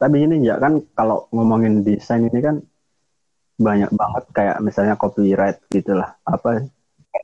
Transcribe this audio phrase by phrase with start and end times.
[0.00, 2.56] tapi ini ya kan kalau ngomongin desain ini kan
[3.54, 6.64] banyak banget kayak misalnya copyright gitulah apa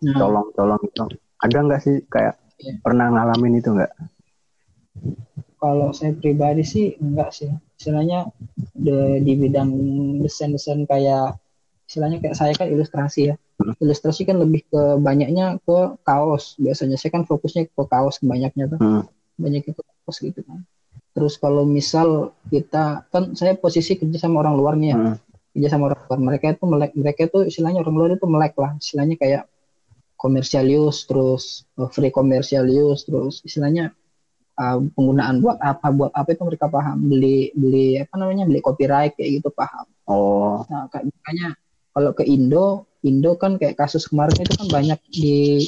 [0.02, 1.06] Nah, colong-colong gitu
[1.38, 2.80] ada nggak sih kayak Iya.
[2.80, 3.92] pernah ngalamin itu nggak?
[5.56, 7.52] Kalau saya pribadi sih enggak sih.
[7.76, 8.32] Istilahnya
[8.72, 9.70] de- di bidang
[10.20, 11.36] desain-desain kayak
[11.84, 13.36] istilahnya kayak saya kan ilustrasi ya.
[13.56, 13.72] Hmm.
[13.80, 16.56] ilustrasi kan lebih ke banyaknya ke kaos.
[16.60, 18.78] Biasanya saya kan fokusnya ke kaos banyaknya tuh.
[18.80, 19.02] Hmm.
[19.36, 20.64] banyaknya ke kaos gitu kan
[21.16, 24.96] terus kalau misal kita kan saya posisi kerja sama orang luar nih ya.
[25.00, 25.16] Hmm.
[25.56, 26.20] kerja sama orang luar.
[26.20, 28.76] Mereka itu melek mereka itu istilahnya orang luar itu melek lah.
[28.76, 29.48] Istilahnya kayak
[30.20, 33.96] commercial use terus uh, free commercial use terus istilahnya
[34.60, 37.08] uh, penggunaan buat apa buat apa itu mereka paham.
[37.08, 39.88] Beli beli apa namanya beli copyright kayak gitu paham.
[40.04, 40.68] Oh.
[40.68, 41.56] Nah kayak makanya
[41.96, 45.64] kalau ke Indo Indo kan kayak kasus kemarin itu kan banyak di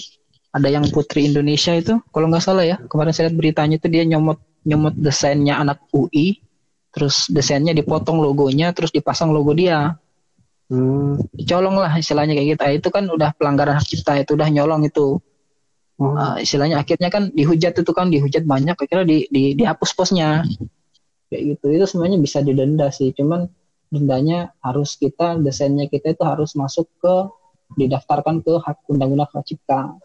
[0.52, 2.76] ada yang Putri Indonesia itu kalau nggak salah ya.
[2.92, 4.36] Kemarin saya lihat beritanya itu dia nyomot
[4.68, 6.44] nyomot desainnya anak UI
[6.92, 9.96] terus desainnya dipotong logonya terus dipasang logo dia.
[10.68, 11.16] Hmm.
[11.48, 12.62] colong lah istilahnya kayak gitu.
[12.68, 15.16] Ah, itu kan udah pelanggaran hak cipta itu udah nyolong itu.
[15.96, 20.44] Oh, Ah, istilahnya akhirnya kan dihujat itu kan dihujat banyak akhirnya di, di dihapus posnya.
[21.32, 21.66] Kayak gitu.
[21.72, 23.16] Itu semuanya bisa didenda sih.
[23.16, 23.48] Cuman
[23.88, 27.14] dendanya harus kita desainnya kita itu harus masuk ke
[27.80, 29.96] didaftarkan ke hak undang-undang hak cipta.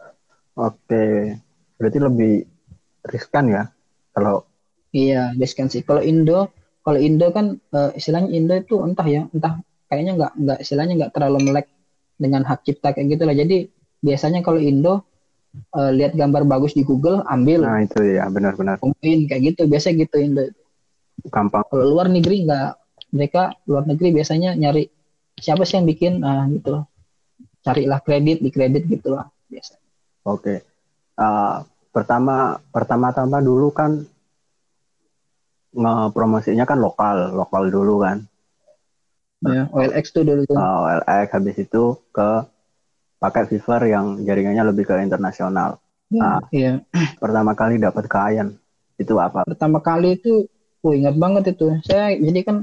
[0.56, 1.36] Oke.
[1.76, 2.34] Berarti lebih
[3.04, 3.64] riskan ya
[4.16, 4.48] kalau
[4.94, 5.82] iya riskan sih.
[5.82, 6.54] Kalau Indo
[6.86, 11.14] kalau Indo kan eh, istilahnya Indo itu entah ya entah kayaknya nggak nggak istilahnya nggak
[11.18, 11.68] terlalu melek
[12.16, 13.36] dengan hak cipta kayak gitu lah.
[13.36, 13.68] Jadi
[14.00, 15.04] biasanya kalau Indo
[15.74, 17.66] eh, lihat gambar bagus di Google ambil.
[17.66, 20.44] Nah itu ya benar-benar Pemain kayak gitu biasa gitu Indo.
[21.28, 21.66] Gampang.
[21.68, 22.70] Kalau luar negeri nggak
[23.14, 24.90] mereka luar negeri biasanya nyari
[25.38, 26.86] siapa sih yang bikin nah gitu loh.
[27.64, 29.84] Carilah kredit di kredit gitu lah biasa
[30.28, 30.56] oke.
[31.14, 31.62] Ah,
[31.94, 34.02] pertama pertama-tama dulu kan
[35.74, 38.18] ngepromosinya kan lokal lokal dulu kan
[39.44, 41.84] ya OLX tuh dulu tuh Ah, OLX habis itu
[42.16, 42.30] ke
[43.20, 45.80] pakai Fiverr yang jaringannya lebih ke internasional
[46.12, 46.42] ya, ah.
[46.54, 46.74] iya
[47.20, 48.56] pertama kali dapat klien
[48.96, 50.48] itu apa pertama kali itu
[50.84, 52.58] oh ingat banget itu saya jadi kan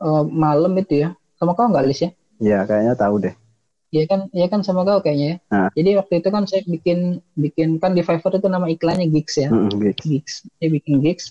[0.00, 2.10] eh, malam itu ya sama kau nggak Lis ya
[2.40, 3.34] ya kayaknya tahu deh
[3.94, 5.54] Iya kan, iya kan sama kau kayaknya ya.
[5.54, 5.70] Nah.
[5.70, 9.46] Jadi waktu itu kan saya bikin bikin kan di Fiverr itu nama iklannya gigs ya.
[9.54, 10.18] Mm-mm, gitu.
[10.18, 11.30] gigs saya bikin gigs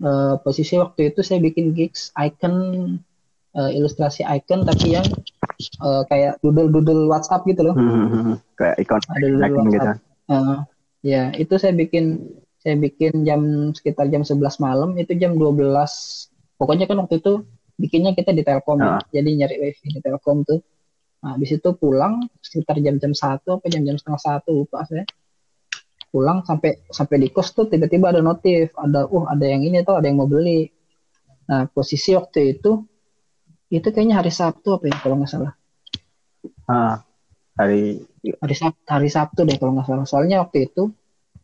[0.00, 2.54] Eh, posisi waktu itu saya bikin gigs icon
[3.52, 5.04] eh, ilustrasi icon tapi yang
[5.60, 7.76] eh, kayak doodle doodle WhatsApp gitu loh.
[7.76, 9.88] Mm-mm, kayak ikon ada doodle icon gitu.
[10.32, 10.58] Eh,
[11.04, 12.32] ya itu saya bikin
[12.64, 15.68] saya bikin jam sekitar jam 11 malam itu jam 12
[16.56, 17.44] pokoknya kan waktu itu
[17.76, 19.00] bikinnya kita di Telkom ya.
[19.00, 19.02] Ah.
[19.12, 20.64] jadi nyari wifi di Telkom tuh.
[21.20, 25.04] Nah habis itu pulang sekitar jam-jam satu apa jam-jam setengah satu lupa saya
[26.10, 29.94] pulang sampai sampai di kos tuh tiba-tiba ada notif ada uh ada yang ini tuh
[30.02, 30.66] ada yang mau beli.
[31.46, 32.82] Nah posisi waktu itu
[33.70, 35.54] itu kayaknya hari Sabtu apa ya kalau nggak salah.
[36.66, 37.06] Ah,
[37.54, 38.02] hari
[38.42, 40.06] hari Sabtu hari Sabtu deh kalau nggak salah.
[40.06, 40.90] Soalnya waktu itu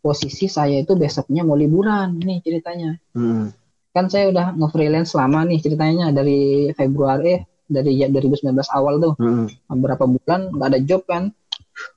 [0.02, 2.98] posisi saya itu besoknya mau liburan nih ceritanya.
[3.14, 3.54] Mm,
[3.94, 9.14] kan saya udah nge-freelance lama nih ceritanya dari Februari eh dari ya 2019 awal tuh.
[9.22, 9.46] Mm,
[9.78, 11.30] beberapa bulan nggak ada job kan.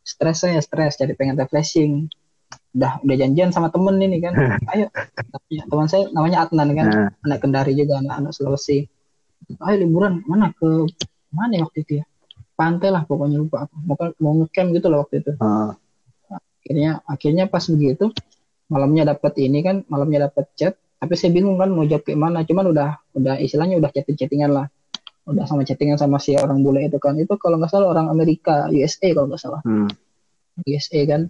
[0.06, 2.12] Stres saya stres jadi pengen refreshing
[2.76, 4.34] udah udah janjian sama temen ini kan.
[4.74, 4.88] Ayo
[5.50, 8.86] teman saya namanya Adnan kan nah, anak Kendari juga anak-anak Sulawesi.
[9.66, 10.86] Ayo liburan mana ke
[11.34, 12.06] mana ya waktu itu ya?
[12.54, 13.76] Pantai lah pokoknya lupa aku.
[13.88, 15.32] Mau mau ngecamp gitu loh waktu itu.
[15.42, 15.74] Ah,
[16.62, 18.12] akhirnya akhirnya pas begitu
[18.70, 20.74] malamnya dapat ini kan malamnya dapat chat.
[21.00, 22.44] Tapi saya bingung kan mau jawab kayak mana.
[22.44, 24.68] Cuman udah udah istilahnya udah chatting chattingan lah.
[25.26, 27.16] Udah sama chattingan sama si orang bule itu kan.
[27.16, 29.62] Itu kalau nggak salah orang Amerika USA kalau nggak salah.
[29.64, 29.90] Mm,
[30.68, 31.22] USA kan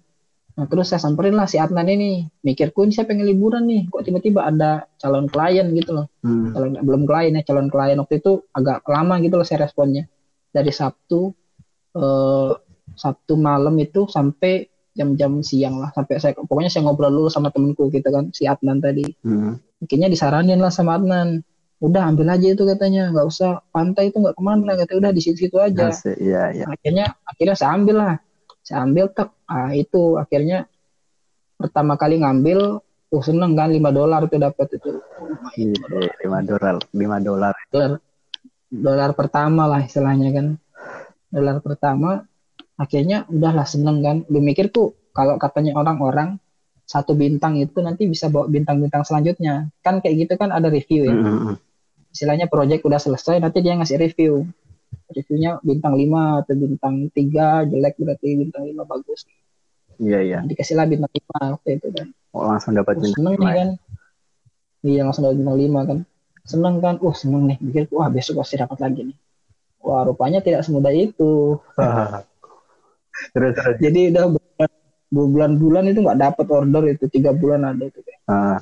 [0.59, 2.28] nah terus saya samperin lah si Adnan ini.
[2.44, 3.88] Mikirku ini saya pengen liburan nih.
[3.88, 6.12] Kok tiba-tiba ada calon klien gitu loh.
[6.20, 7.96] Mm, calon belum klien ya calon klien.
[7.96, 10.03] Waktu itu agak lama gitu loh saya responnya.
[10.52, 11.31] Dari Sabtu
[11.96, 12.52] eh,
[12.92, 15.96] Sabtu malam itu sampai jam-jam siang lah.
[15.96, 19.08] Sampai saya pokoknya saya ngobrol dulu sama temenku gitu kan si Adnan tadi.
[19.24, 19.56] Mm,
[19.88, 21.40] akhirnya disaranin lah sama Adnan.
[21.80, 23.16] Udah ambil aja itu katanya.
[23.16, 25.08] Nggak usah pantai itu nggak ke mana katanya.
[25.08, 25.96] Udah di situ-situ aja.
[26.03, 26.66] Iya iya.
[26.67, 28.14] Akhirnya akhirnya saya ambil lah
[28.69, 29.33] saya ambil tek.
[29.49, 30.69] Ah itu akhirnya
[31.57, 35.01] pertama kali ngambil uh seneng kan 5 dolar itu dapat itu.
[35.57, 35.73] Iya,
[36.21, 37.57] lima dolar lima dolar.
[37.73, 37.97] Dolar
[38.69, 40.47] dolar pertama lah istilahnya kan.
[41.33, 42.21] Dolar pertama
[42.77, 44.17] akhirnya udahlah seneng kan.
[44.29, 46.37] Lu mikir tuh kalau katanya orang-orang
[46.85, 49.73] satu bintang itu nanti bisa bawa bintang-bintang selanjutnya.
[49.81, 51.13] Kan kayak gitu kan ada review ya.
[51.17, 51.55] Mm, mm, mm.
[52.09, 54.45] istilahnya project udah selesai nanti dia ngasih review
[55.09, 59.26] reviewnya bintang 5 atau bintang 3 jelek berarti bintang 5 bagus.
[60.00, 60.40] Iya iya.
[60.46, 62.08] Dikasih lah bintang 5 waktu itu kan.
[62.32, 63.58] Oh, langsung dapat Terus bintang seneng lima nih ya?
[63.58, 63.70] kan
[64.80, 65.97] iya langsung dapat bintang 5 kan.
[66.46, 66.96] Seneng kan?
[67.02, 67.58] Uh seneng nih.
[67.59, 69.18] Mikir wah besok pasti dapat lagi nih.
[69.82, 71.58] Wah rupanya tidak semudah itu.
[73.36, 73.78] Terus terus.
[73.84, 74.26] Jadi udah
[75.12, 77.06] bulan-bulan itu nggak dapat order itu.
[77.12, 78.62] Tiga bulan ada itu kayak Ah.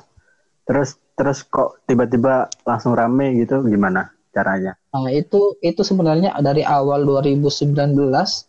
[0.64, 3.62] terus terus kok tiba-tiba langsung rame gitu?
[3.68, 8.48] Gimana caranya Nah, itu itu sebenarnya dari awal 2019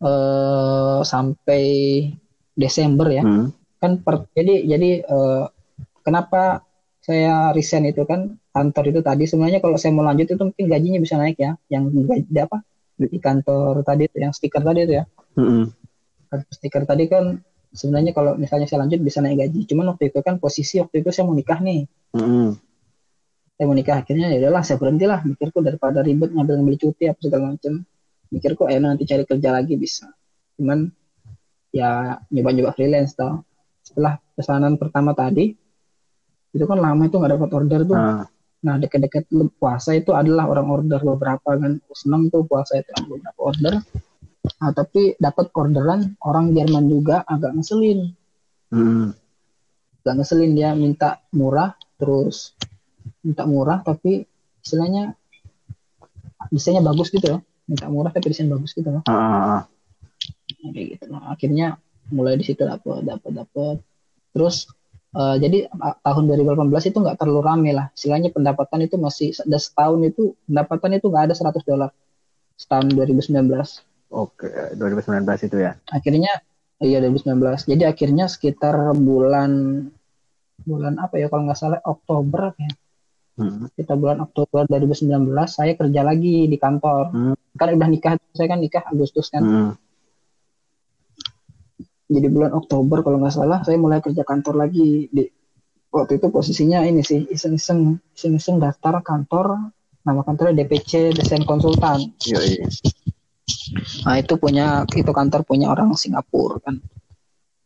[0.00, 1.64] eh, sampai
[2.54, 3.22] Desember ya.
[3.26, 3.50] Hmm.
[3.82, 5.44] Kan per- jadi jadi eh,
[6.06, 6.62] kenapa
[7.04, 11.00] saya resign itu kan kantor itu tadi sebenarnya kalau saya mau lanjut itu mungkin gajinya
[11.02, 11.58] bisa naik ya.
[11.68, 12.58] Yang gaji apa
[12.94, 15.04] di kantor tadi itu yang stiker tadi itu ya.
[16.30, 17.42] Kantor stiker tadi kan
[17.74, 19.66] sebenarnya kalau misalnya saya lanjut bisa naik gaji.
[19.68, 21.84] Cuman waktu itu kan posisi waktu itu saya mau nikah nih.
[22.14, 22.56] Mm-mm.
[23.54, 27.06] Saya mau nikah akhirnya ya udahlah saya berhenti lah mikirku daripada ribet ngambil ngambil cuti
[27.06, 27.86] apa segala macam.
[28.34, 30.10] Mikirku eh nanti cari kerja lagi bisa.
[30.58, 30.90] Cuman
[31.70, 33.46] ya nyoba-nyoba freelance tau
[33.86, 35.54] setelah pesanan pertama tadi
[36.54, 37.98] itu kan lama itu nggak dapat order tuh.
[37.98, 38.26] Ah.
[38.64, 39.28] nah deket-deket
[39.60, 41.78] puasa itu adalah orang order beberapa kan.
[41.94, 43.74] Seneng tuh puasa itu beberapa order.
[44.44, 48.12] Nah, tapi dapat orderan orang Jerman juga agak ngeselin.
[48.74, 49.14] Mm-mm.
[50.02, 52.52] gak ngeselin dia minta murah terus
[53.24, 54.28] minta murah tapi
[54.60, 55.16] istilahnya
[56.52, 57.40] desainnya bagus gitu loh.
[57.64, 59.02] Minta murah tapi desain bagus gitu loh.
[59.08, 59.64] Nah,
[60.60, 61.24] kayak gitu loh.
[61.26, 61.80] Akhirnya
[62.12, 63.76] mulai di situ dapat dapat dapat
[64.36, 64.68] terus
[65.16, 65.72] eh, jadi
[66.04, 67.88] tahun 2018 itu nggak terlalu rame lah.
[67.96, 71.90] Istilahnya pendapatan itu masih ada setahun itu pendapatan itu nggak ada 100 dolar.
[72.54, 73.34] Setahun 2019
[74.14, 74.46] Oke,
[74.78, 75.74] 2019 itu ya.
[75.90, 76.38] akhirnya
[76.78, 79.82] iya 2019 jadi akhirnya sekitar bulan
[80.62, 82.70] bulan apa ya kalau nggak salah Oktober ya
[83.34, 83.66] Mm.
[83.74, 85.10] kita bulan Oktober 2019
[85.50, 87.34] saya kerja lagi di kantor Hmm.
[87.58, 89.72] kan udah nikah saya kan nikah Agustus kan Mm.
[92.06, 95.24] jadi bulan Oktober kalau nggak salah saya mulai kerja kantor lagi di
[95.90, 99.70] waktu itu posisinya ini sih iseng-iseng iseng-iseng daftar kantor
[100.04, 102.60] nama kantornya DPC desain konsultan Yoi.
[104.04, 106.78] nah itu punya itu kantor punya orang Singapura kan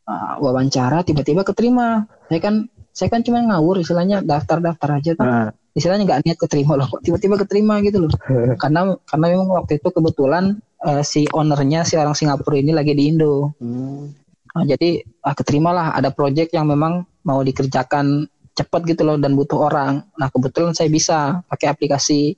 [0.08, 2.64] Nah, wawancara tiba-tiba keterima saya kan
[2.98, 5.48] saya kan cuma ngawur istilahnya daftar-daftar aja tuh Ah.
[5.78, 8.10] istilahnya nggak niat keterima loh kok tiba-tiba keterima gitu loh.
[8.62, 13.06] Karena karena memang waktu itu kebetulan eh, si ownernya si orang Singapura ini lagi di
[13.06, 13.54] Indo.
[13.62, 14.10] Hmm.
[14.58, 15.94] Nah, jadi ah, keterimalah.
[15.94, 18.26] Ada project yang memang mau dikerjakan
[18.58, 20.02] cepat gitu loh dan butuh orang.
[20.18, 22.34] Nah kebetulan saya bisa pakai aplikasi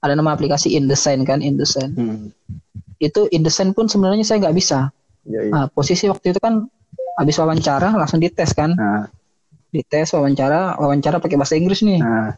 [0.00, 1.92] ada nama aplikasi InDesign kan InDesign.
[1.92, 2.32] Hmm.
[2.98, 4.90] itu InDesign pun sebenarnya saya nggak bisa.
[5.28, 5.52] Yoi.
[5.52, 6.64] nah, posisi waktu itu kan
[7.20, 8.72] habis wawancara langsung dites kan.
[8.74, 9.06] Nah,
[9.68, 12.00] dites wawancara wawancara pakai bahasa Inggris nih.
[12.00, 12.34] Nah,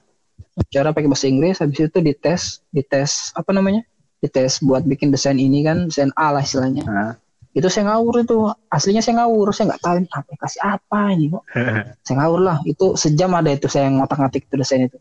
[0.70, 3.86] cara pakai bahasa Inggris habis itu dites dites apa namanya?
[4.20, 6.84] Dites buat bikin desain ini kan desain A lah istilahnya.
[6.84, 7.14] Nah.
[7.50, 11.42] itu saya ngawur itu aslinya saya ngawur saya nggak tahu ini aplikasi apa ini kok.
[12.06, 14.94] Saya ngawur lah itu sejam ada itu saya ngotak-ngatik itu desain itu.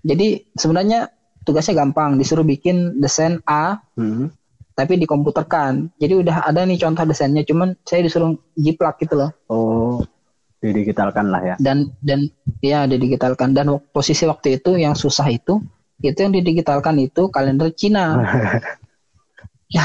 [0.00, 1.12] Jadi sebenarnya
[1.44, 4.32] tugasnya gampang disuruh bikin desain A Hmm.
[4.72, 5.92] tapi dikomputerkan.
[6.00, 9.30] Jadi udah ada nih contoh desainnya cuman saya disuruh jiplak gitu loh.
[9.52, 10.00] Oh,
[10.64, 11.54] didigitalkan lah ya.
[11.60, 12.32] dan dan
[12.64, 13.52] ya didigitalkan.
[13.52, 15.60] Dan posisi waktu itu yang susah itu
[16.00, 18.16] itu yang didigitalkan itu kalender Cina.
[19.74, 19.82] Ya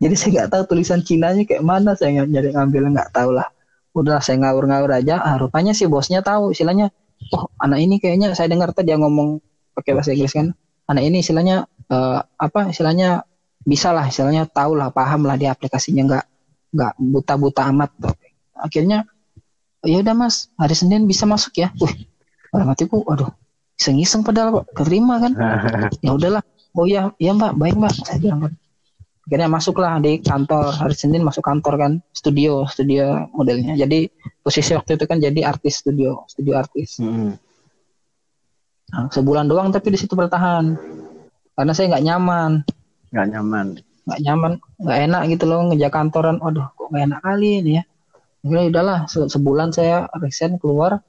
[0.00, 3.46] jadi saya nggak tahu tulisan Cinanya kayak mana saya nyari ngambil nggak tahu lah.
[3.92, 5.20] Udah saya ngawur-ngawur aja.
[5.20, 6.90] Ah, rupanya si bosnya tahu istilahnya
[7.36, 9.38] oh anak ini kayaknya saya dengar tadi dia ngomong
[9.76, 10.56] pakai bahasa Inggris kan
[10.88, 13.28] anak ini istilahnya eh, apa istilahnya
[13.60, 16.24] bisa lah istilahnya tahu lah paham lah di aplikasinya nggak
[16.74, 17.90] nggak buta-buta amat.
[18.56, 19.04] Akhirnya
[19.84, 20.52] ya udah mas.
[20.60, 21.72] Hari Senin bisa masuk ya.
[21.80, 22.08] Wih
[22.50, 23.30] dalam hatiku aduh
[23.78, 25.32] iseng-iseng padahal kok keterima kan.
[26.04, 26.42] Ya udahlah.
[26.76, 27.56] Oh iya iya mbak.
[27.56, 27.94] Baik mbak.
[28.04, 28.52] Saya bilang kan
[29.30, 30.74] akhirnya masuklah di kantor.
[30.74, 31.92] Hari Senin masuk kantor kan.
[32.12, 33.78] Studio studio modelnya.
[33.78, 34.10] Jadi
[34.44, 37.00] posisi waktu itu kan jadi artis studio studio artis.
[37.00, 37.38] Hmm.
[38.90, 40.76] Nah, sebulan doang tapi di situ bertahan.
[41.54, 42.52] Karena saya nggak nyaman.
[43.14, 43.66] Nggak nyaman.
[44.00, 46.36] nggak nyaman nggak enak gitu loh ngejaga kantoran.
[46.42, 47.84] Aduh kok nggak enak kali ini ya
[48.40, 51.00] akhirnya udahlah se- sebulan saya resign keluar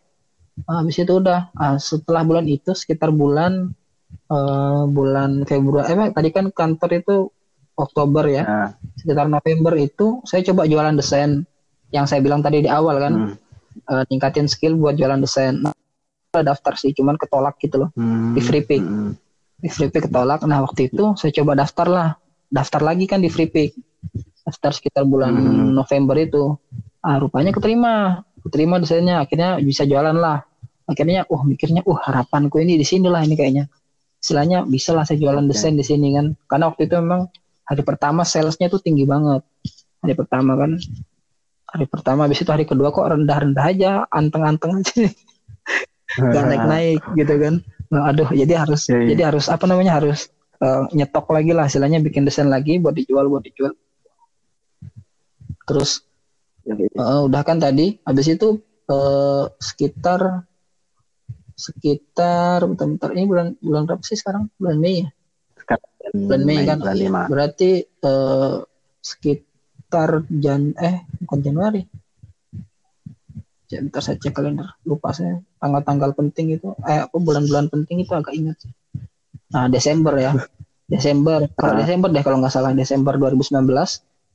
[0.67, 3.71] Ah, habis itu udah Ah, setelah bulan itu sekitar bulan
[4.27, 7.15] eh, bulan Februari eh tadi kan kantor itu
[7.73, 8.69] Oktober ya Nah,
[8.99, 11.47] sekitar November itu saya coba jualan desain
[11.89, 13.33] yang saya bilang tadi di awal kan hmm.
[13.89, 15.71] eh, tingkatin skill buat jualan desain nah,
[16.31, 18.35] daftar sih cuman ketolak gitu loh Hmm.
[18.35, 18.83] Di free pick.
[18.83, 19.15] Hmm.
[19.61, 20.41] di Freepik ketolak.
[20.43, 22.09] Nah waktu itu saya coba daftar lah,
[22.49, 23.77] daftar lagi kan di Freepik,
[24.41, 25.69] daftar sekitar bulan Hmm.
[25.71, 26.57] November itu.
[27.01, 30.45] Ah rupanya keterima, keterima desainnya, akhirnya bisa jualan lah.
[30.85, 33.65] Akhirnya, uh mikirnya, uh harapanku ini di sini lah ini kayaknya.
[34.21, 37.25] Istilahnya bisa lah saya jualan desain di sini kan, karena waktu itu memang
[37.65, 39.41] hari pertama salesnya tuh tinggi banget.
[40.05, 40.77] Hari pertama kan,
[41.73, 45.09] hari pertama, habis itu hari kedua kok rendah-rendah aja, anteng-anteng aja,
[46.37, 47.53] gak naik-naik gitu kan.
[47.89, 49.07] Nah, aduh, jadi harus Iya, iya.
[49.17, 50.29] jadi harus apa namanya harus
[50.61, 53.73] eh, nyetok lagi lah, istilahnya bikin desain lagi buat dijual buat dijual.
[55.65, 56.05] Terus
[56.65, 60.45] Eh, udah kan tadi, habis itu eh, sekitar
[61.57, 64.49] sekitar bentar-bentar ini bulan bulan berapa sih sekarang?
[64.57, 65.09] Bulan Mei ya?
[65.61, 65.85] sekarang
[66.17, 66.77] Bulan Mei, kan?
[66.81, 67.27] bulan.
[67.29, 68.55] Berarti eh,
[69.01, 71.81] sekitar Jan eh bukan Januari.
[73.71, 74.67] Ya, bentar saya cek kalender.
[74.83, 78.57] Lupa saya tanggal-tanggal penting itu eh apa bulan-bulan penting itu agak ingat.
[79.55, 80.31] Nah, Desember ya.
[80.91, 81.47] Desember.
[81.55, 81.79] Kalau Ah.
[81.79, 83.63] Desember deh kalau nggak salah Desember 2019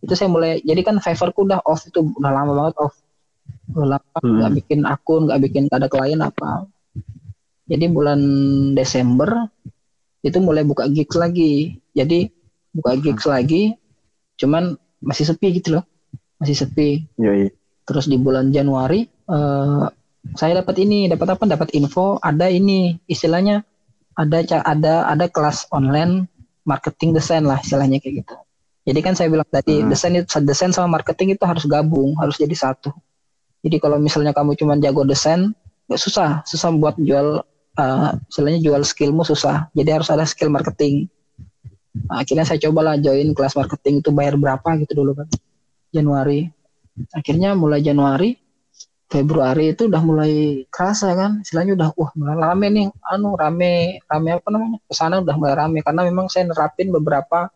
[0.05, 2.95] itu saya mulai jadi kan Fiverrku udah off itu udah lama banget off.
[3.73, 4.41] Udah lama Hmm.
[4.41, 6.65] nggak bikin akun, nggak bikin ada klien apa.
[7.67, 8.21] Jadi bulan
[8.79, 9.51] Desember
[10.23, 11.77] itu mulai buka gigs lagi.
[11.93, 12.31] Jadi
[12.73, 13.75] buka gigs lagi,
[14.39, 15.85] cuman masih sepi gitu loh,
[16.39, 17.05] masih sepi.
[17.21, 17.51] Yoi.
[17.87, 19.87] Terus di bulan Januari eh,
[20.35, 21.45] saya dapat ini, dapat apa?
[21.47, 23.63] Dapat info ada ini istilahnya
[24.17, 26.27] ada ada ada kelas online
[26.67, 28.35] marketing desain lah istilahnya kayak gitu.
[28.87, 29.91] Jadi kan saya bilang tadi Hmm.
[29.91, 32.95] desain itu desain sama marketing itu harus gabung, harus jadi satu.
[33.67, 35.51] Jadi kalau misalnya kamu cuma jago desain,
[35.91, 37.43] nggak susah, susah buat jual
[37.77, 39.69] eh, istilahnya jual skillmu susah.
[39.75, 41.11] Jadi harus ada skill marketing.
[42.07, 45.29] Nah, akhirnya saya cobalah join kelas marketing itu bayar berapa gitu dulu kan.
[45.91, 46.47] Januari.
[47.13, 48.39] Akhirnya mulai Januari,
[49.07, 54.31] Februari itu udah mulai kerasa kan, istilahnya udah wah mulai rame nih, anu rame, rame
[54.35, 54.79] apa namanya?
[54.83, 57.53] Ke sana udah mulai rame karena memang saya nerapin beberapa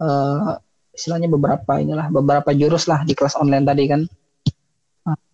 [0.00, 0.50] eh
[0.96, 4.02] istilahnya beberapa inilah beberapa jurus lah di kelas online tadi kan.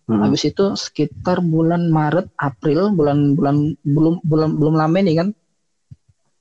[0.07, 0.23] Hmm.
[0.23, 5.29] Habis itu sekitar bulan Maret, April, bulan-bulan belum bulan belum lama nih kan.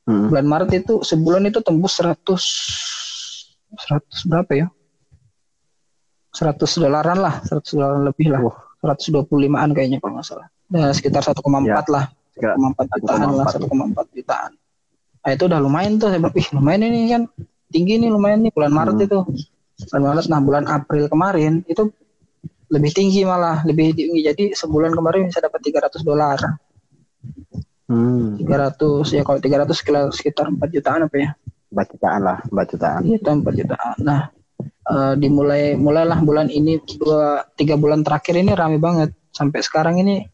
[0.06, 0.30] Hmm.
[0.30, 2.14] Bulan Maret itu sebulan itu tembus 100
[3.74, 4.66] 100 berapa ya?
[6.30, 8.40] 100 dolaran lah, 100 dolaran lebih lah.
[8.44, 8.56] Wah.
[8.84, 10.46] 125-an kayaknya kalau nggak salah.
[10.70, 11.82] Nah, sekitar 1,4 Ya.
[11.90, 14.50] lah, Sekitar 1,4 jutaan lah, 1,4 jutaan.
[15.26, 17.22] Nah, itu udah lumayan tuh saya ih lumayan ini kan
[17.76, 19.06] tinggi nih lumayan nih bulan Maret Hmm.
[19.06, 19.18] itu.
[19.92, 21.92] Bulan Maret, nah bulan April kemarin itu
[22.72, 24.24] lebih tinggi malah, lebih tinggi.
[24.24, 26.40] Jadi sebulan kemarin bisa dapat 300 dolar.
[27.86, 28.34] Hmm.
[28.40, 31.30] 300 ya kalau 300 sekitar, sekitar 4 jutaan apa ya?
[31.70, 33.04] Bacutaan lah, bacutaan.
[33.04, 33.94] Iya, itu 4 jutaan.
[34.02, 34.20] Nah,
[34.64, 40.26] eh, dimulai mulailah bulan ini dua tiga bulan terakhir ini rame banget sampai sekarang ini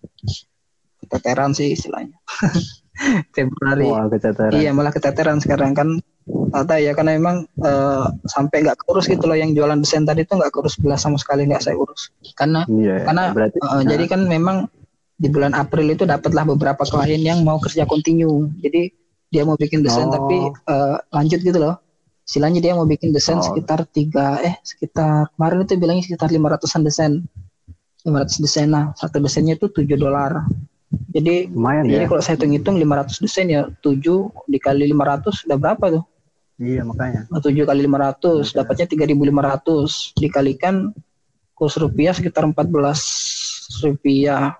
[1.02, 2.16] keteteran sih istilahnya.
[3.36, 3.88] Februari.
[3.88, 4.52] Wah, keteteran.
[4.56, 5.88] Iya malah keteteran sekarang kan
[6.22, 10.38] Tata ya karena memang eh, sampai nggak kurus gitu loh yang jualan desain tadi tuh
[10.38, 14.04] nggak kurus belas sama sekali nggak saya urus karena Iya, karena berarti eh, nah, jadi
[14.06, 14.56] kan memang
[15.18, 18.94] di bulan April itu dapatlah beberapa klien yang mau kerja kontinu jadi
[19.34, 20.14] dia mau bikin desain Oh.
[20.14, 21.74] tapi eh, lanjut gitu loh
[22.22, 23.44] istilahnya dia mau bikin desain Oh.
[23.48, 27.12] sekitar tiga eh sekitar kemarin itu bilangnya sekitar 500an desain
[28.06, 30.46] 500 desain nah satu desainnya itu 7 dolar
[31.12, 32.08] jadi lumayan jadi ya.
[32.08, 36.04] kalau saya hitung-hitung 500 desain ya 7 dikali 500 udah berapa tuh
[36.62, 37.26] Iya, makanya.
[37.26, 38.62] 7 kali 500 Iya.
[38.62, 40.94] dapatnya 3500 dikalikan
[41.58, 44.54] kurs rupiah sekitar 14 rupiah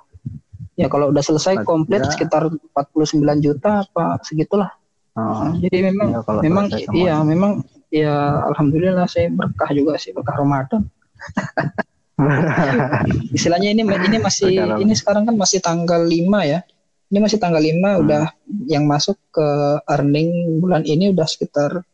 [0.75, 2.13] ya kalau udah selesai komplit juta.
[2.17, 2.43] sekitar
[2.75, 4.73] 49 juta apa segitulah
[5.13, 7.61] Oh, jadi memang kalau memang iya memang
[7.93, 10.89] ya alhamdulillah saya berkah juga sih berkah Ramadan
[13.37, 16.61] istilahnya ini ini masih ini sekarang kan masih tanggal 5 ya
[17.09, 18.03] ini masih tanggal 5 Hmm.
[18.03, 18.25] udah
[18.67, 19.47] yang masuk ke
[19.87, 21.85] earning bulan ini udah sekitar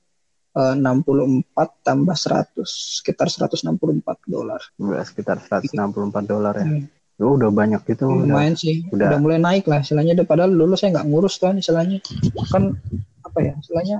[0.54, 2.62] eh, 64 tambah 100
[2.98, 3.66] sekitar 164
[4.24, 5.74] dolar Udah sekitar 164
[6.24, 6.66] dolar ya.
[6.66, 6.86] Hmm.
[7.18, 8.06] Oh, udah banyak gitu.
[8.06, 8.30] udah.
[8.30, 9.10] lumayan sih udah.
[9.10, 11.98] udah, mulai naik lah istilahnya Udah- padahal dulu saya nggak ngurus kan istilahnya
[12.46, 12.78] kan
[13.20, 13.98] apa ya istilahnya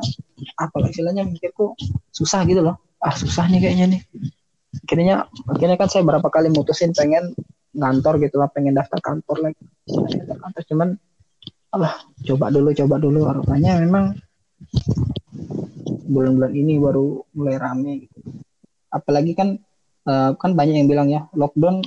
[0.54, 1.74] apa lah istilahnya mikirku
[2.08, 4.00] susah gitu loh ah susah nih kayaknya nih
[4.68, 7.32] akhirnya akhirnya kan saya berapa kali mutusin pengen
[7.72, 9.62] ngantor gitu lah pengen daftar kantor lagi.
[9.88, 10.88] Daftar kantor cuman
[11.72, 11.92] Allah
[12.24, 13.20] coba dulu coba dulu.
[13.28, 14.16] Rupanya memang
[16.08, 18.18] bulan-bulan ini baru mulai rame gitu.
[18.88, 19.60] apalagi kan
[20.08, 21.84] eh, kan banyak yang bilang ya lockdown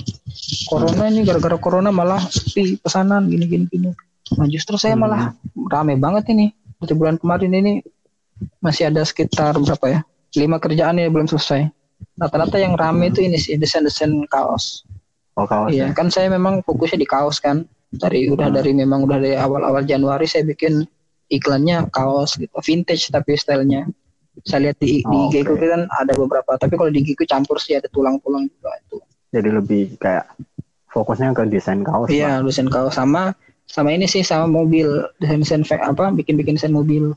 [0.69, 3.65] corona ini gara-gara corona malah sepi pesanan gini gini.
[3.67, 3.89] Gini
[4.37, 5.03] nah justru saya Hmm.
[5.09, 5.33] malah
[5.69, 6.53] rame banget ini.
[6.77, 7.73] Seperti bulan kemarin ini
[8.61, 9.99] masih ada sekitar berapa ya?
[10.37, 11.69] Lima kerjaan yang belum selesai
[12.15, 14.85] rata-rata yang rame itu ini sih desain-desain kaos
[15.33, 15.95] Oh, kaos iya ya.
[15.95, 18.55] kan saya memang fokusnya di kaos kan dari udah Hmm.
[18.55, 20.83] dari memang udah dari awal-awal Januari saya bikin
[21.27, 23.87] iklannya kaos gitu vintage tapi stylenya
[24.41, 25.63] saya lihat di, di Oh, IG ku oke.
[25.63, 28.99] kan ada beberapa tapi kalau di IG campur sih ada tulang-tulang juga itu
[29.31, 30.27] Jadi lebih kayak
[30.87, 32.11] fokusnya ke desain kaos.
[32.11, 33.31] Iya, desain kaos sama
[33.63, 37.15] sama ini sih sama mobil desain desain fa- apa bikin bikin desain mobil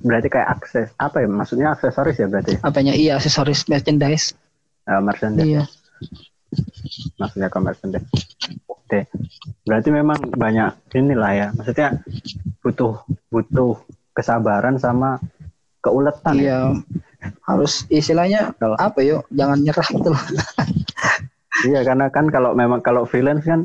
[0.00, 1.28] berarti kayak akses apa ya?
[1.28, 2.56] Maksudnya aksesoris ya berarti?
[2.62, 2.92] apanya?
[2.96, 4.32] Iya aksesoris merchandise.
[4.88, 5.46] Eh, merchandise.
[5.46, 5.62] iya.
[7.20, 8.02] Maksudnya conversion day
[8.68, 9.00] oke.
[9.64, 11.48] Berarti memang banyak inilah ya.
[11.54, 12.02] Maksudnya
[12.60, 13.78] butuh butuh
[14.12, 15.16] kesabaran sama
[15.80, 16.42] keuletan ya?
[16.42, 16.58] Iya.
[17.46, 20.22] Harus istilahnya Kalau- apa yuk jangan nyerah gitu loh
[21.64, 23.62] iya karena kan kalau memang kalau freelance kan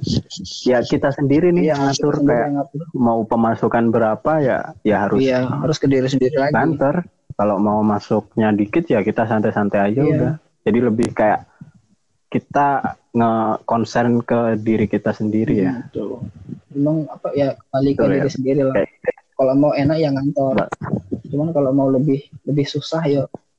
[0.63, 2.81] ya kita sendiri nih yang ngatur sendiri kayak ngatur.
[2.93, 7.79] mau pemasukan berapa ya ya harus iya harus ke diri sendiri lagi banter kalau mau
[7.81, 10.11] masuknya dikit ya kita santai-santai aja Iya.
[10.13, 10.33] udah
[10.67, 11.47] jadi lebih kayak
[12.27, 16.27] kita nge-concern ke diri kita sendiri ya Betul.
[16.75, 18.33] Emang apa ya kembali ke Betul, diri ya.
[18.35, 18.75] sendiri lah.
[19.33, 20.55] Kalau mau enak ya ngantor.
[21.25, 23.01] Cuman kalau mau lebih lebih susah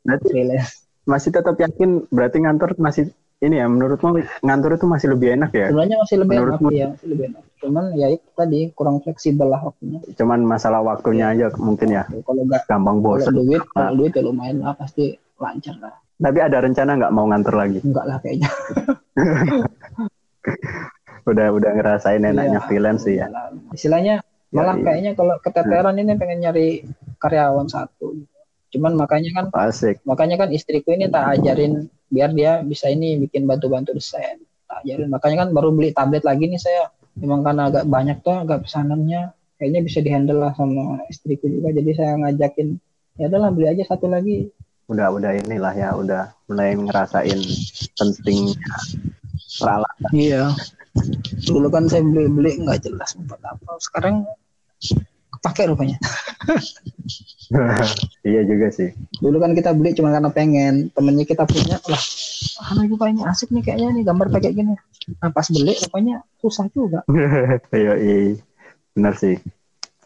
[0.04, 0.85] berarti freelance.
[1.02, 3.08] masih tetap yakin berarti ngantor masih
[3.38, 4.09] ini ya menurutmu
[4.42, 6.68] ngantor itu masih lebih enak ya Sebenarnya masih lebih enak Menurutmu?
[6.75, 7.42] ya, masih lebih enak.
[7.59, 9.99] Cuman ya itu tadi kurang fleksibel lah waktunya.
[10.14, 13.71] cuman masalah waktunya aja mungkin ya Kalau nggak gampang kalau bosan duit, Nah.
[13.87, 15.04] kalau duit ya lumayan lah pasti
[15.38, 15.95] lancar lah.
[16.18, 18.50] tapi ada rencana nggak mau ngantor lagi Enggak lah kayaknya.
[21.28, 22.66] udah udah ngerasain enaknya Iya.
[22.66, 23.52] freelance sih ya lah.
[23.71, 24.85] Istilahnya malah iya.
[24.85, 26.66] kayaknya kalau keteteran ini pengen nyari
[27.18, 28.16] karyawan satu.
[28.68, 33.44] Cuman makanya kan asik makanya kan istriku ini tak ajarin biar dia bisa ini bikin
[33.44, 34.40] bantu-bantu desain.
[34.68, 36.92] Ajarin makanya kan baru beli tablet lagi nih saya.
[37.18, 41.74] Memang karena agak banyak tuh agak pesanannya kayaknya bisa dihandle lah sama istriku juga.
[41.74, 42.68] Jadi saya ngajakin
[43.18, 44.48] ya udahlah beli aja satu lagi.
[44.88, 47.40] Udah udah inilah ya udah mulai ngerasain
[47.98, 48.76] pentingnya
[49.58, 50.10] peralatan.
[50.14, 50.44] Iya.
[51.44, 53.76] Dulu kan saya beli beli nggak jelas buat apa.
[53.82, 54.24] Sekarang
[55.38, 55.99] kepake rupanya.
[58.28, 58.92] Iya juga sih.
[59.25, 60.92] Dulu kan kita beli cuma karena pengen.
[60.92, 62.02] Temennya kita punya lah
[62.59, 64.75] ah lagi kayaknya asik nih kayaknya nih gambar pakai gini.
[65.23, 67.00] Nah pas beli rupanya susah juga.
[67.73, 68.37] Iya iya
[68.92, 69.38] benar sih.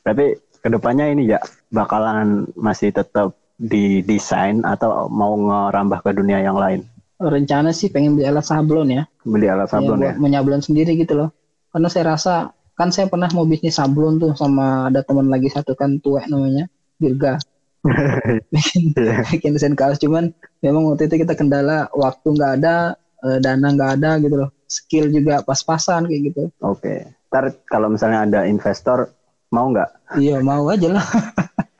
[0.06, 1.42] Tapi ke depannya ini ya
[1.74, 6.86] bakalan masih tetap di desain atau mau ngerambah ke dunia yang lain?
[7.22, 10.10] Rencana sih pengen beli alat sablon ya, beli alat sablon ya?
[10.10, 11.30] ya, menyablon sendiri gitu loh.
[11.70, 15.76] Karena saya rasa kan saya pernah mau bisnis sablon tuh sama ada teman lagi satu
[15.76, 17.36] kan tua namanya Dirga.
[18.54, 19.26] Bikin Iya.
[19.26, 19.98] bikin desain kaos.
[19.98, 20.30] Cuman
[20.62, 22.94] memang waktu itu kita kendala waktu nggak ada
[23.26, 24.50] eh, dana nggak ada gitu loh.
[24.70, 26.42] Skill juga pas-pasan kayak gitu.
[26.62, 27.10] Oke.
[27.28, 29.10] Ntar kalau misalnya ada investor
[29.50, 30.16] mau nggak?
[30.22, 31.06] Iya mau aja lah.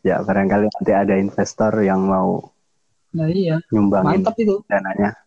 [0.00, 2.40] Ya barangkali nanti ada investor yang mau
[3.10, 3.58] nah iya.
[3.74, 4.62] nyumbangin mantap itu.
[4.70, 5.18] dananya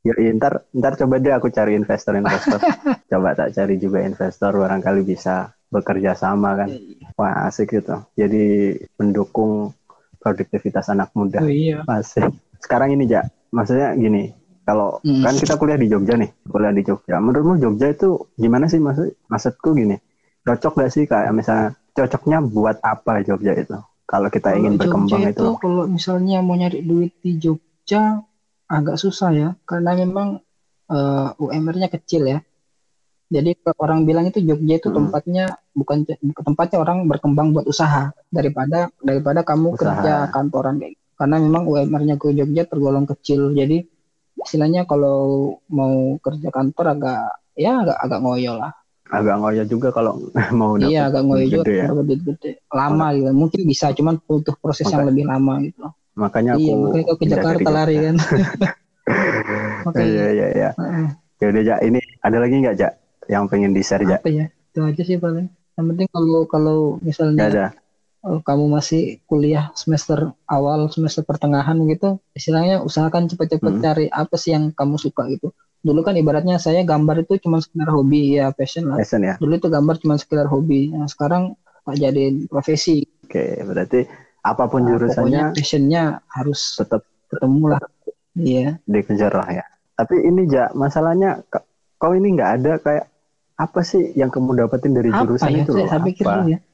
[0.00, 2.60] ya iya, ntar ntar coba deh aku cari investor investor.
[3.10, 5.34] Coba tak cari juga investor barangkali bisa
[5.66, 6.70] bekerja sama kan.
[7.14, 7.98] Wah asik gitu.
[8.14, 9.74] Jadi mendukung
[10.16, 11.40] produktivitas anak muda.
[11.40, 11.82] Oh iya.
[11.84, 12.30] Asik.
[12.58, 14.30] Sekarang ini ja maksudnya gini
[14.62, 15.20] kalau Hmm.
[15.20, 17.18] kan kita kuliah di Jogja nih kuliah di Jogja.
[17.18, 19.98] Menurutmu Jogja itu gimana sih maksud maksudku gini?
[20.40, 23.74] Cocok gak sih kayak misalnya cocoknya buat apa Jogja itu?
[24.06, 25.42] Kalau kita ingin Kalau berkembang Jogja itu.
[25.42, 25.56] loh.
[25.58, 28.22] kalau misalnya mau nyari duit di Jogja
[28.70, 30.38] agak susah ya karena memang
[30.86, 32.38] eh, UMR-nya kecil ya.
[33.30, 35.06] Jadi orang bilang itu Jogja itu Hmm.
[35.06, 36.02] tempatnya bukan
[36.36, 39.78] tempatnya orang berkembang buat usaha daripada daripada kamu Usaha.
[39.78, 41.06] kerja kantoran kayak gitu.
[41.14, 43.54] Karena memang UMR-nya ke Jogja tergolong kecil.
[43.54, 43.86] Jadi
[44.36, 45.18] istilahnya kalau
[45.68, 47.20] mau kerja kantor agak
[47.54, 48.72] ya agak agak ngoyo lah.
[49.10, 50.22] agak ngoyo juga kalau
[50.54, 51.86] mau iya agak ngoyo juga gede ya.
[51.86, 52.50] dapat duit gede.
[52.70, 53.30] Lama gitu.
[53.30, 55.92] Mungkin bisa cuman butuh proses yang Maka- lebih lama gitu loh.
[56.18, 58.16] Makanya aku iya, makanya kau ke Jakarta lari kan.
[59.86, 60.70] Makanya, iya iya iya
[61.40, 62.88] ya udah ja ini ada lagi nggak ja
[63.26, 64.46] yang pengen di share ja apa ya?
[64.70, 65.48] Itu aja sih paling.
[65.74, 67.66] Yang penting kalau kalau misalnya ada
[68.20, 73.82] oh, kamu masih kuliah semester awal, semester pertengahan gitu, istilahnya usahakan cepat-cepat Hmm.
[73.82, 75.50] cari apa sih yang kamu suka gitu.
[75.80, 79.00] Dulu kan ibaratnya saya gambar itu cuma sekedar hobi ya passion lah.
[79.00, 80.92] passion ya Dulu itu gambar cuma sekedar hobi.
[80.92, 81.56] Nah, sekarang
[81.88, 83.08] jadiin profesi.
[83.24, 84.04] oke berarti
[84.40, 87.80] apa pun Nah, jurusannya pokoknya passionnya harus tetap ketemu lah.
[88.32, 88.78] Iya.
[88.86, 91.42] dikejar lah ya tapi ini ja masalahnya
[91.98, 93.04] kau ini nggak ada kayak
[93.54, 95.60] apa sih yang kamu dapetin dari Apa jurusan ya?
[95.60, 96.58] itu loh saya pikir ya.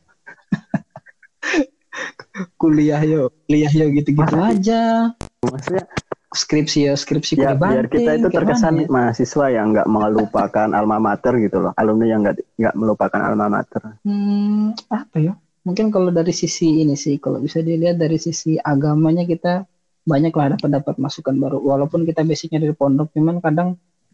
[2.60, 5.10] kuliah yo, kuliah yo gitu-gitu aja.
[5.42, 5.84] maksudnya
[6.26, 8.86] Skripsi yo, skripsi ya biar kita itu terkesan ya?
[8.86, 13.80] mahasiswa yang nggak melupakan alma mater gitu loh alumni yang nggak nggak melupakan alma mater
[14.04, 15.32] Hmm, apa ya?
[15.66, 19.66] Mungkin kalau dari sisi ini sih, kalau bisa dilihat dari sisi agamanya kita
[20.06, 21.58] banyak lah dapat dapat masukan baru.
[21.58, 23.68] Walaupun kita basicnya dari pondok, cuman kadang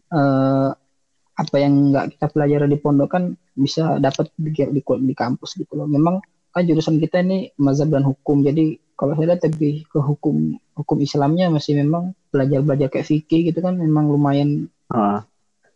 [0.09, 0.69] eh,
[1.33, 5.73] apa yang nggak kita pelajari di pondok kan bisa dapat di, di, di kampus gitu
[5.77, 5.85] loh.
[5.85, 6.21] Memang
[6.53, 10.97] kan jurusan kita ini mazhab dan hukum, jadi kalau saya lihat lebih ke hukum hukum
[11.01, 15.25] Islamnya masih memang belajar belajar kayak fikih gitu kan memang lumayan Ah,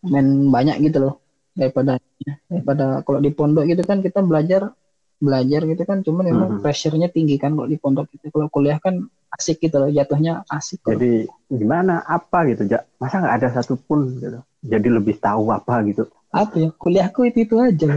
[0.05, 1.13] main banyak gitu loh
[1.57, 1.97] daripada
[2.45, 4.76] daripada kalau di pondok gitu kan kita belajar
[5.17, 6.61] belajar gitu kan cuman memang Mhm.
[6.61, 10.81] pressure-nya tinggi kan kalau di pondok itu kalau kuliah kan asik gitu loh jatuhnya asik
[10.85, 10.95] kok.
[10.95, 12.85] Jadi gimana apa gitu, Ja?
[13.01, 14.39] Masa nggak ada satupun gitu.
[14.63, 16.05] Jadi lebih tahu apa gitu.
[16.27, 17.87] apa ya kuliahku itu itu aja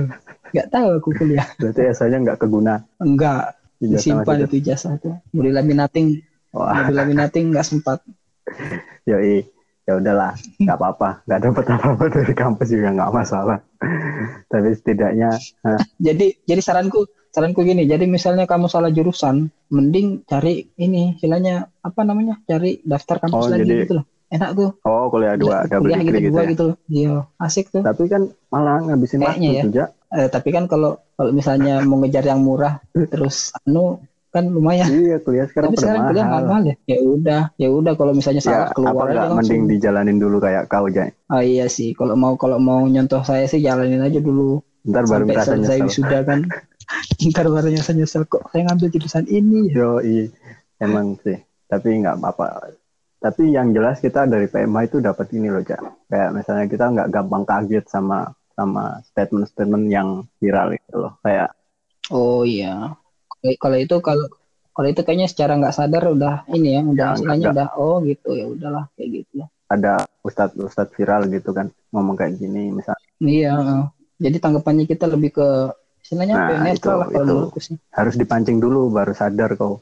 [0.55, 2.75] nggak tahu aku kuliah Berarti esanya nggak keguna.
[3.03, 4.57] enggak disimpan itu
[5.03, 6.07] tuh mau di laminating
[6.55, 7.99] di laminating nggak sempat
[9.11, 9.45] yoi.
[9.91, 11.27] Ya udahlah, nggak apa-apa.
[11.27, 13.59] Nggak dapat apa-apa dari kampus juga nggak masalah.
[14.47, 15.35] Tapi setidaknya,
[15.67, 21.71] nah, jadi jadi saranku saranku gini jadi misalnya kamu salah jurusan mending cari ini istilahnya
[21.79, 25.67] apa namanya cari daftar kampus Oh, lagi jadi gitu loh enak tuh oh kuliah dua,
[25.67, 26.51] double kuliah gitu gitu dua ya.
[26.51, 29.63] gitu loh iya asik tuh Tapi kan malah ngabisin waktu ya.
[29.71, 29.87] Ja.
[30.11, 35.17] Eh, tapi kan kalau kalau misalnya mau ngejar yang murah terus anu kan lumayan Iya,
[35.21, 36.45] kuliah sekarang tapi sekarang kuliah mahal.
[36.47, 39.39] mahal ya ya udah ya udah kalau misalnya Ya, salah apa keluar aja nggak langsung
[39.39, 41.11] mending dijalanin dulu kayak kau, Ja?
[41.29, 45.25] ah iya sih kalau mau kalau mau nyontoh saya sih jalanin aja dulu Ntar baru
[45.25, 45.87] sampai merasa selesai nyesel.
[45.87, 46.41] wisuda kan
[47.31, 50.19] ntar baru nyesel nyesel kok saya ngambil jurusan ini ya Yoi,
[50.79, 51.39] emang sih.
[51.67, 52.75] Tapi nggak apa-apa.
[53.21, 56.09] Tapi yang jelas kita dari PMA itu dapat ini loh, Cak.
[56.09, 61.15] Kayak misalnya kita nggak gampang kaget sama sama statement-statement yang viral itu loh.
[61.23, 61.55] Kayak
[62.11, 62.97] oh iya
[63.59, 64.27] Kalau- itu kalau
[64.71, 67.69] kalau itu kayaknya secara nggak sadar udah ini ya udah Ya, istilahnya udah.
[67.77, 73.07] oh gitu ya udahlah kayak gitu ada ustadz-ustadz viral gitu kan ngomong kayak gini, misalnya
[73.21, 73.55] iya
[74.17, 75.49] jadi tanggapannya kita lebih ke
[76.05, 77.61] istilahnya ya, Nah, netral itu- lah kalau itu.
[77.61, 77.77] sih.
[77.89, 79.81] Harus dipancing dulu baru sadar kau.